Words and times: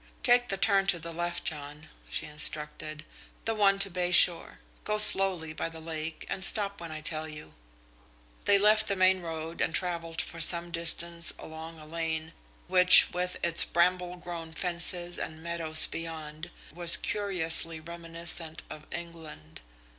"Take 0.23 0.47
the 0.49 0.57
turn 0.57 0.87
to 0.87 0.97
the 0.97 1.11
left, 1.13 1.43
John," 1.45 1.87
she 2.09 2.25
instructed, 2.25 3.05
"the 3.45 3.53
one 3.53 3.77
to 3.77 3.89
Bay 3.91 4.11
Shore. 4.11 4.57
Go 4.83 4.97
slowly 4.97 5.53
by 5.53 5.69
the 5.69 5.79
lake 5.79 6.25
and 6.27 6.43
stop 6.43 6.81
where 6.81 6.91
I 6.91 7.01
tell 7.01 7.27
you." 7.27 7.53
They 8.45 8.57
left 8.57 8.87
the 8.87 8.95
main 8.95 9.21
road 9.21 9.61
and 9.61 9.75
travelled 9.75 10.19
for 10.19 10.41
some 10.41 10.71
distance 10.71 11.35
along 11.37 11.77
a 11.79 11.85
lane 11.85 12.31
which, 12.67 13.11
with 13.13 13.37
its 13.43 13.63
bramble 13.63 14.15
grown 14.15 14.53
fences 14.53 15.19
and 15.19 15.43
meadows 15.43 15.85
beyond, 15.85 16.49
was 16.73 16.97
curiously 16.97 17.79
reminiscent 17.79 18.63
of 18.71 18.87
England. 18.91 19.61